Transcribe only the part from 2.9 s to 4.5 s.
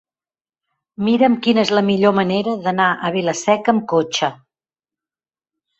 a Vila-seca amb cotxe.